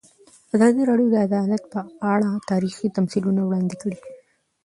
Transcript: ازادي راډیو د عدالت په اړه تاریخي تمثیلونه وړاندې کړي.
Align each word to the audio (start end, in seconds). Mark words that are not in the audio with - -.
ازادي 0.55 0.81
راډیو 0.89 1.11
د 1.13 1.15
عدالت 1.27 1.63
په 1.73 1.79
اړه 2.13 2.29
تاریخي 2.49 2.87
تمثیلونه 2.97 3.41
وړاندې 3.43 3.75
کړي. 3.81 3.97